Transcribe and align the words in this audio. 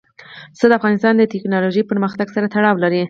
پسه 0.53 0.65
د 0.69 0.73
افغانستان 0.79 1.13
د 1.17 1.23
تکنالوژۍ 1.33 1.81
پرمختګ 1.91 2.27
سره 2.35 2.51
تړاو 2.53 2.81
لري. 2.83 2.99